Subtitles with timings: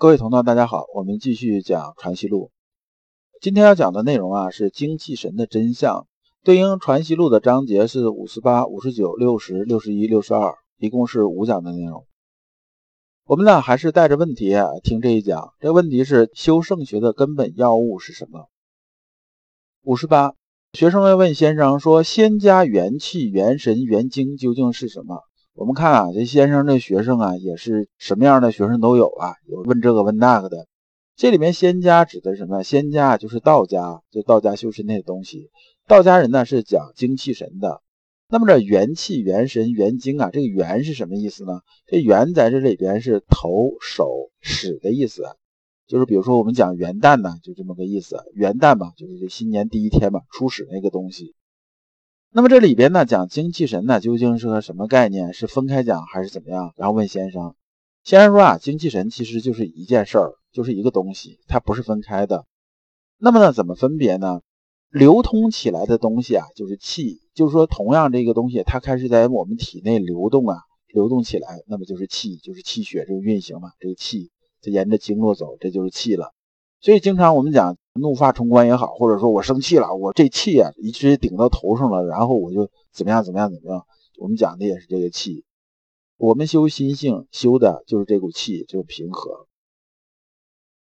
[0.00, 2.50] 各位同道，大家好，我们继续讲《传习录》。
[3.42, 6.06] 今天要讲的内容啊，是精气神的真相，
[6.42, 12.06] 对应《传习录》的章节是五十八、五十九、六十、六十一、六十二，一共是五讲的内容。
[13.26, 15.52] 我们呢，还是带着问题啊听这一讲。
[15.60, 18.48] 这个问题是：修圣学的根本要务是什么？
[19.82, 20.32] 五十八，
[20.72, 25.24] 学生们问先生说：“仙家元气、元神、元精究竟是什么？”
[25.60, 30.66] 我们看啊，这先生这学生啊，也是什么样的学生都有啊，有问这个问那个的。
[31.16, 32.62] 这里面仙家指的什么？
[32.62, 35.50] 仙家就是道家，就道家修身那些东西。
[35.86, 37.82] 道家人呢是讲精气神的。
[38.26, 41.60] 那么这元气、元神、元精啊，这个元是什么意思呢？
[41.86, 45.24] 这元在这里边是头、手、始的意思，
[45.86, 48.16] 就是比如说我们讲元旦呢，就这么个意思。
[48.32, 51.34] 元旦嘛，就是这新年第一天嘛，初始那个东西。
[52.32, 55.32] 那么这里边呢讲精气神呢究竟是个什么概念？
[55.32, 56.72] 是分开讲还是怎么样？
[56.76, 57.56] 然后问先生，
[58.04, 62.46] 先生说啊，精气神其实就是一件事儿，就是一个东西，它不是分开的。
[63.18, 64.42] 那么呢怎么分别呢？
[64.90, 74.30] 流通起来的东西啊就是气，就是说同样这个东西它开始在我们体内流动啊，流动起来，那么就是气，就是气血这个运行嘛，这个气
[74.62, 76.32] 它沿着经络走，这就是气了。
[76.80, 77.76] 所以经常我们讲。
[77.94, 83.84] 怒发冲冠也好，或者说我生气了，我这气啊一直顶到头上了，然后我就怎么样怎么样怎么样。
[84.18, 85.44] 我们讲的也是这个气，
[86.16, 89.46] 我们修心性修的就是这股气，就是平和。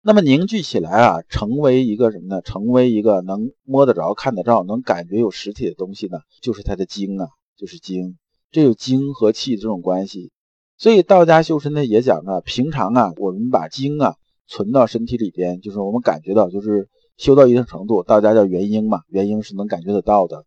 [0.00, 2.40] 那么凝聚起来啊，成为一个什么呢？
[2.42, 6.18] 成为一个能摸得着、看得着、能感觉有实体的东西呢？
[6.40, 8.16] 就是它的精啊，就是精。
[8.50, 10.30] 这有精和气这种关系。
[10.78, 14.16] 所以道家修身呢也讲啊，平常啊，我们把精啊。
[14.48, 20.44] 存到身体里边，就是我们感觉到，就是修到一定程度，大家叫元婴嘛，元婴是能感觉得到的。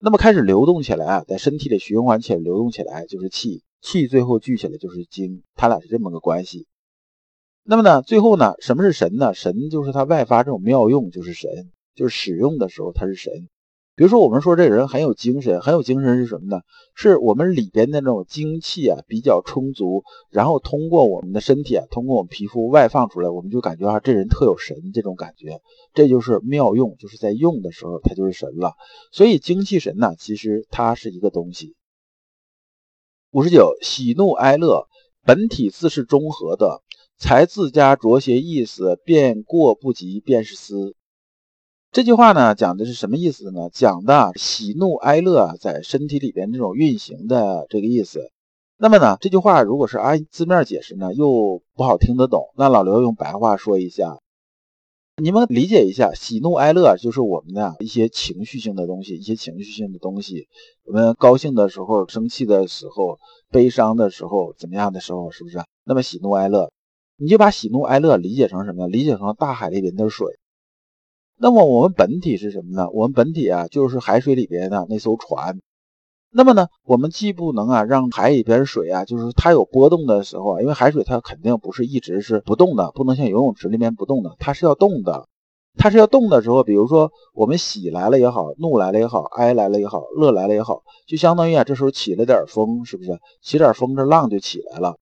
[0.00, 6.66] 那么开始流动起来啊，在身体里循环起来、流动起来，就是气，气最后聚起来就是精，它俩是这么个关系。
[7.62, 9.32] 那么呢，最后呢，什么是神呢？
[9.32, 11.50] 神就是它外发这种妙用，就是神，
[11.94, 13.32] 就是使用的时候它是神。
[13.96, 16.62] 比如说，我们说这人很有精神，很有精神是什么呢？
[16.96, 25.60] 是我们里边的那种精气啊比较充足，然后通过我们的身体啊，通过我们皮肤外放出来，我们就感觉啊，这人特有神这种感觉，
[25.92, 28.72] 这就是妙用，就是在用的时候他就是神了。
[29.12, 31.76] 所以精气神呢，其实它是一个东西。
[33.30, 34.88] 五十九，喜怒哀乐
[35.24, 36.82] 本体自是中和的，
[37.16, 40.96] 才自家着些意思，便过不及，便是思。
[41.94, 43.70] 这句话呢，讲的是什么意思呢？
[43.72, 48.32] 讲的喜怒哀乐在身体里边这种运行的这个意思。
[48.76, 52.48] 那么呢，这句话如果是按字面解释呢，又不好听得懂。
[52.56, 54.18] 那老刘用白话说一下，
[55.22, 60.48] 你们理解一下，喜怒哀乐就是我们的一些情绪性的东西，一些情绪性的东西。
[60.86, 63.20] 我们高兴的时候、生气的时候、
[63.52, 65.62] 悲伤的时候、怎么样的时候，是不是？
[65.84, 66.72] 那么喜怒哀乐，
[67.18, 68.88] 你就把喜怒哀乐理解成什么？
[68.88, 70.26] 理解成大海里边的水。
[71.36, 72.88] 那么我们本体是什么呢？
[72.92, 75.60] 我们本体啊，就是海水里边的那艘船。
[76.30, 85.26] 那么呢，我们既不能啊让海里边水啊，就是它有波动的时候啊，因为海水它肯定不是一直是不动的，不能像游泳池里面不动的，它是要动的。
[85.76, 93.18] 它是要动的时候，比如说我们喜来了也好，怒来了也好，哀来了也好，乐来了也好，就相当于啊这时候起了点风，是不是？
[93.42, 94.96] 起点风，这浪就起来了。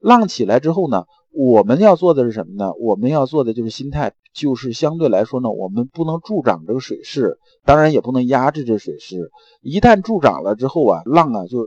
[0.00, 1.04] 浪起来之后呢？
[1.32, 2.72] 我们要做的是什么呢？
[2.80, 9.30] 我们要做的就是心态，就是相对来说呢，我们不能助长这个水势，当然也不能压制这水势。
[9.62, 11.64] 一旦助长了之后啊，浪啊，就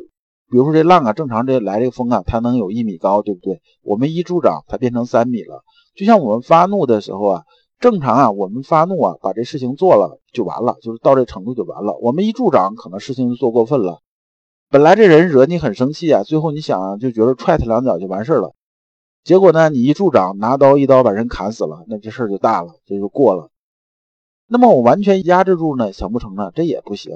[0.51, 3.59] 比如说这浪啊，正常这来这个风啊，它能有一米高，对不对？
[3.81, 5.63] 我们一助长，它变成三米了。
[5.95, 7.43] 就像我们发怒的时候啊，
[7.79, 11.97] 正常啊，我们发怒啊，把这事情做了就完了，就是到这程度就完了。
[12.01, 13.99] 我们一助长，可能事情就做过分了。
[14.69, 18.53] 本来这人惹你很生气啊，最后你想就觉得踹他两脚就完事了。
[19.29, 19.69] 结果呢？
[19.69, 23.51] 你一助长，拿刀一刀把人砍死了，那这事儿就大了，这就过了。
[24.47, 27.11] 那么我完全压制住呢，想不成呢，这也不行。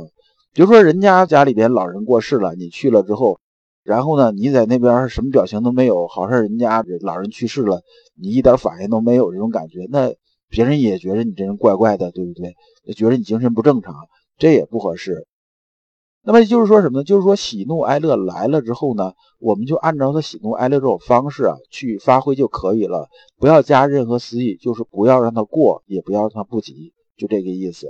[0.53, 3.39] 比如说人家家里边老人过世了，你去了之后，
[3.83, 7.81] 然后呢，你在那边什么表情都没有，好像人家老人去世了，
[8.15, 10.13] 你一点反应都没有，这种感觉，那
[10.49, 12.53] 别人也觉得你这人怪怪的，对不对？
[12.93, 13.95] 觉得你精神不正常，
[14.37, 15.25] 这也不合适。
[16.25, 17.03] 那么就是说什么呢？
[17.03, 27.87] 就是说喜怒哀乐来了之后呢，我们就按照他喜怒哀乐这种方式啊去发挥就可以了，不要加任何私意，就是不要让他过，也不要让他不及，就这个意思。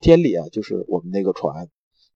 [0.00, 1.68] 天理啊，就是我们那个船，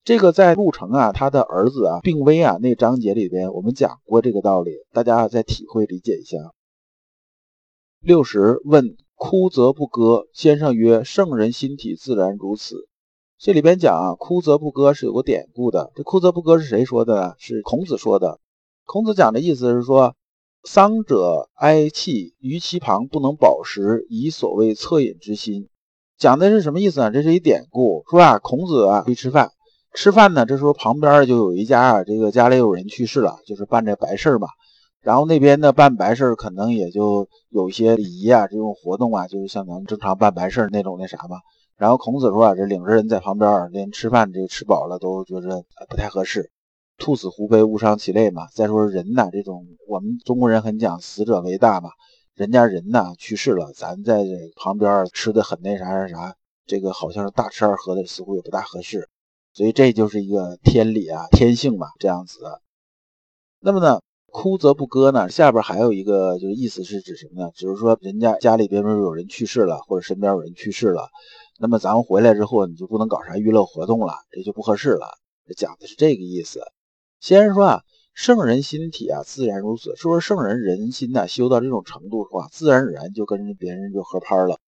[0.02, 6.38] 这个在陆程啊他的儿子啊病危啊那章节里边我们讲过这个道理，大家再体会理解一下。
[8.00, 12.88] 六十问哭则不歌，先生曰：圣人心体自然如此。
[13.44, 15.90] 这里边讲啊，哭则不歌是有个典故的。
[15.96, 17.34] 这哭则不歌是谁说的？
[17.40, 18.38] 是孔子说的。
[18.84, 20.14] 孔子讲的意思是说，
[20.62, 25.68] 丧者哀泣于其旁不能饱食，以所谓恻隐之心。
[26.16, 27.10] 讲的是什么意思呢？
[27.10, 29.50] 这是一典故，说啊，孔子啊去吃饭，
[29.92, 34.46] 吃饭呢，这时候旁边就有一家啊，这个家里有人去世了，就是办这白事嘛。
[35.00, 41.38] 然后那边的办白事可能也就有一些礼仪啊，这种活动啊，就是像咱们正常办白事那种那啥嘛。
[41.76, 46.50] 然后孔子说啊，这领着人在旁边，连吃饭这吃饱了都觉得不太合适。
[46.98, 48.46] 兔死狐悲，勿伤其类嘛。
[48.52, 51.90] 再说人呐，这种我们中国人很讲死者为大嘛。
[52.34, 59.08] 人家人呐去世了，咱在这旁边吃的很那啥啥啥，这个好像是大吃二喝的，似乎也不大合适。
[59.52, 62.38] 所以这就是一个天理啊，天性嘛，这样子。
[63.60, 67.50] 那么呢，哭则不歌呢，下边还有一个就是意思是指什么呢？
[67.54, 71.10] 只是说人家家里边有人去世了，或者身边有人去世了，
[71.62, 75.06] 那么咱们回来之后你就不能搞啥娱乐活动了，这就不合适了。
[75.56, 76.60] 讲的是这个意思。
[77.20, 77.82] 先生说啊，
[78.14, 79.94] 圣人心体啊，自然如此。
[79.94, 84.58] 说圣人人心呐，修到这种程度的话，自然而然就跟别人就合拍了。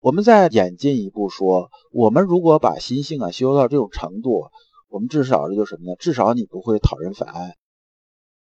[0.00, 4.46] 我们再演进一步说，我们如果把心性啊修到这种程度，
[4.88, 5.96] 我们至少这就什么呢？
[5.98, 7.52] 至少你不会讨人烦。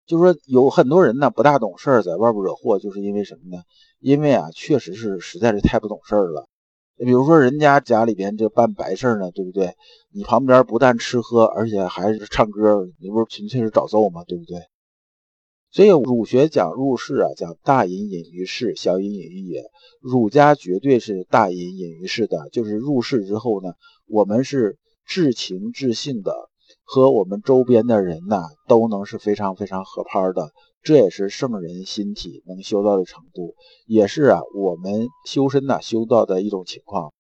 [0.08, 3.62] 就是说，有很多人呢不大懂事儿，在外边惹祸，就是因为什么呢？
[4.00, 6.48] 因为啊，确实是实在是太不懂事儿了。
[6.97, 9.75] 你比如说，人家家里边这办白事呢，对不对？
[10.13, 14.23] 你旁边不但吃喝，而且还是唱歌，你不是纯粹是找揍吗？
[14.27, 14.59] 对不对？
[15.71, 19.63] 所以儒学讲入世啊，讲大隐隐于市，小隐隐于野。
[20.01, 23.73] 儒家绝对是大隐隐于市的，就是入世之后呢，
[24.05, 26.35] 我们是至情至性的，
[26.83, 30.51] 和我们周边的人呐，都能是非常非常合拍的。
[30.83, 33.56] 这也是圣人心体能修到的程度，
[33.86, 37.13] 也是啊我们修身呐修到的一种情况。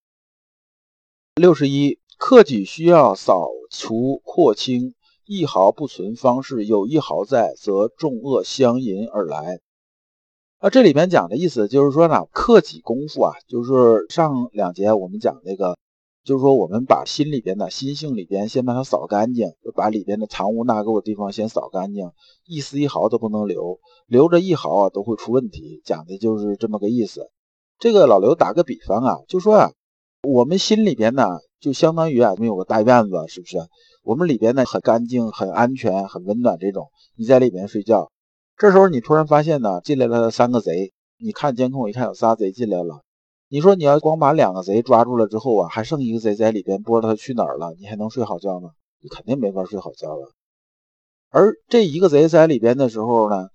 [1.35, 9.59] 六十一，克己需要扫除廓清，一毫不存方式，有一毫在，则众恶相引而来。
[10.57, 15.77] 啊，这里边讲的意思就是说呢，克己功夫啊，就是上两节我们讲那个。
[16.23, 22.11] 就是说，我们把心里边的心性里边先把它扫干净，就把里边的藏污纳垢的地方先扫干净，
[22.45, 25.81] 一丝一毫都不能留，留着一毫啊都会出问题。
[25.83, 27.31] 讲的就是这么个意思。
[27.79, 29.71] 这个老刘打个比方啊，就说啊，
[30.21, 31.25] 我们心里边呢，
[31.59, 33.57] 就相当于啊，我们有个大院子，是不是？
[34.03, 38.11] 我们里边呢很干净、很安全、很温暖，这种你在里边睡觉，
[38.57, 43.01] 这时候你突然发现呢，进来了三个贼，你看监控一看，有仨贼进来了。
[43.53, 48.69] 你说你要光把两个贼抓住了之后啊，还剩一个贼在里边，不知道他去哪儿了，你还能睡好觉吗？
[49.01, 50.31] 你肯定没法睡好觉了。
[51.31, 53.49] 而这一个贼在里边的时候呢，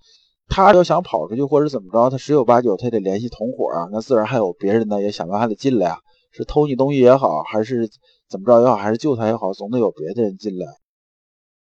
[0.48, 5.98] 他要想跑出去或者怎么着，他十有八九他得联系同伙啊，那自然还有别人呢，也想办法得进来啊，
[6.30, 7.88] 是偷你东西也好，还是
[8.28, 10.66] 怎么着也好，还是救他也好，总得有别的人进来。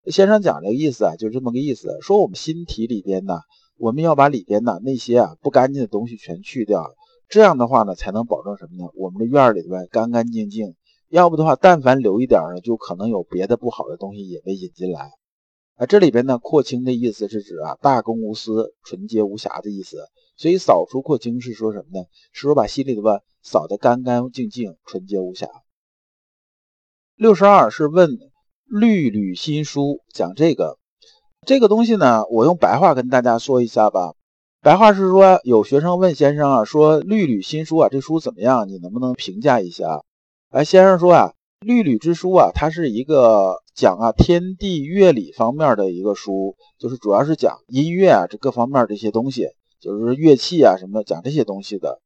[0.10, 3.42] 先生讲这个意思啊，就这么个意思，说我们心体里边呢，
[3.78, 6.90] 我们要把里边呢那些啊不干净的东西全去掉。
[7.34, 8.92] 这样的话呢，才能保证什么呢？
[8.94, 10.76] 我们的院里边干干净净。
[11.10, 15.10] 要不的话，但凡留一点呢，就可能有别的不好的东西也被引进来。
[15.78, 19.98] 啊，这里边呢，廓清的意思是指啊，大公无私、纯洁无瑕的意思。
[20.38, 22.06] 所以扫除廓清是说什么呢？
[22.34, 25.48] 是说把心里的吧扫得干干净净、纯洁无瑕。
[27.16, 28.12] 六十二是问
[28.64, 30.78] 律吕新书，讲这个
[31.48, 34.14] 这个东西呢，我用白话跟大家说一下吧。
[34.64, 38.70] 白话是说，有学生问先生啊，说《律吕新书》啊，这书怎么样？
[38.70, 40.06] 你能不能评价一下？
[40.52, 41.34] 哎，先生说啊，
[41.66, 49.50] 《律吕之书》啊，它是一个讲啊天地乐理方面的一个书，就是主要是讲音乐啊这各方面这些东西，
[49.82, 52.00] 就是乐器啊什么讲这些东西的。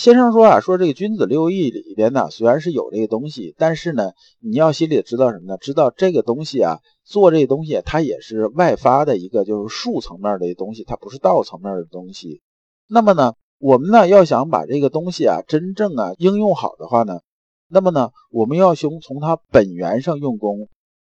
[0.00, 5.58] 先生说啊，说这个君子六艺里边呢，虽然是有这个东西，但是呢，你要心里知道什么呢？
[5.58, 12.40] 知道这个东西啊，做这个东西，它也是外发的一个，就是术层面的东西，它不是道层面的东西。
[12.88, 17.20] 那么呢，我们呢要想把这个东西啊，真正啊应用好的话呢，
[17.68, 20.68] 那么呢，我们要从从它本源上用功。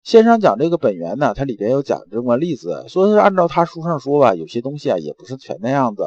[0.05, 6.05] 先生讲这个本源呢，它里边有讲这么个例子，说是按照他书上说吧，有些东西啊，也不是全那样子。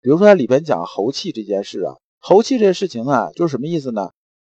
[0.00, 1.96] 比如说它里边讲猴气这件事啊。
[2.24, 4.10] 喉气这事情啊，就是什么意思呢？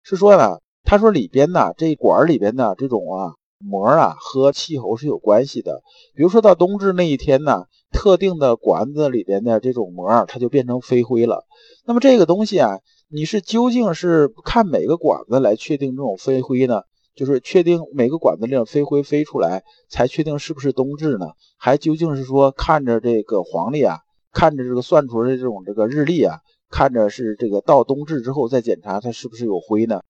[0.05, 5.83] 是说呢，他说里边呢，这管里边的这种啊膜啊，和气候是有关系的。
[6.15, 11.45] 比如说到冬至那一天呢，特定的管子里边的这种膜，它就变成飞灰了。
[11.85, 16.83] 那么这个东西啊，你是究竟是看每个管子来确定这种飞灰呢？
[17.17, 21.31] 就是确定每个管子里飞灰飞出来才确定是不是冬至呢？
[21.59, 23.99] 还究竟是说看着这个黄历啊，
[24.33, 26.39] 看着这个算出来的这种这个日历啊？
[26.71, 30.01] 看着是这个到冬至之后再检查它是不是有灰呢？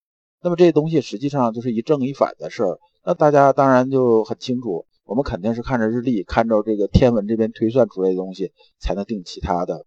[0.42, 2.78] 那么这些东西实际上就是一正一反的事儿。
[3.04, 9.86] 那大家当然就很清楚，我们肯定是看着日历，看着这个天文这边推算出来的东西才能定其他的。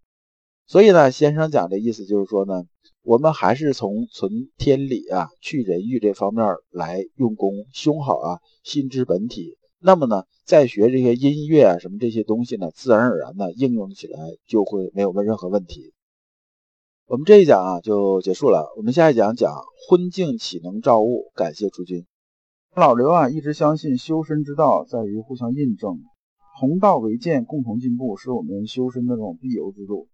[0.68, 2.64] 所以呢，先生讲的意思就是说呢，
[3.04, 9.58] 我们还是从存天理啊、去人欲这方面来用功，修好啊心之本体。
[9.82, 15.94] 那么呢，再学这些音乐啊什么这些东西呢，自然而然的应用起来就会没有问任何问题。
[17.10, 19.52] 我们这一讲啊就结束了，我们下一讲讲
[19.90, 21.32] 昏静岂能照物？
[21.34, 22.06] 感谢诸君。
[22.76, 26.04] 老刘啊，一直相信修身之道在于互相印证，
[26.60, 30.08] 同道为鉴，共同进步，是我们修身的这种必由之路。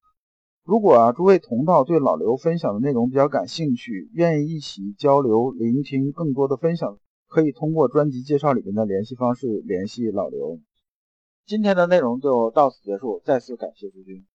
[0.64, 6.98] 如果啊，诸位同道对老刘分享的内容比较感兴趣，愿意一起交流、聆听更多的分享，
[7.28, 10.62] 可以通过专辑介绍里面的联系方式联系老刘。
[11.46, 14.26] 今天的内容就到此结束，再次感谢诸君。